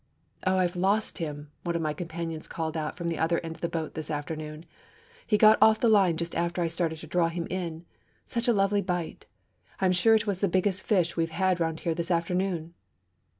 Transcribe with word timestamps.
'Oh, 0.47 0.57
I've 0.57 0.75
lost 0.75 1.19
him!' 1.19 1.51
one 1.61 1.75
of 1.75 1.81
my 1.83 1.93
companions 1.93 2.47
called 2.47 2.75
out 2.75 2.97
from 2.97 3.07
the 3.07 3.19
other 3.19 3.39
end 3.43 3.53
of 3.53 3.61
the 3.61 3.69
boat 3.69 3.93
this 3.93 4.09
afternoon. 4.09 4.65
'He 5.27 5.37
got 5.37 5.59
off 5.61 5.79
the 5.79 5.87
line 5.89 6.17
just 6.17 6.33
after 6.33 6.63
I 6.63 6.69
started 6.69 6.97
to 7.01 7.05
draw 7.05 7.29
him 7.29 7.45
in; 7.51 7.85
such 8.25 8.47
a 8.47 8.51
lovely 8.51 8.81
bite; 8.81 9.27
I'm 9.79 9.91
sure 9.93 10.15
it 10.15 10.25
was 10.25 10.41
the 10.41 10.47
biggest 10.47 10.81
fish 10.81 11.15
we've 11.15 11.29
had 11.29 11.59
round 11.59 11.81
here 11.81 11.93
this 11.93 12.09
afternoon!' 12.09 12.73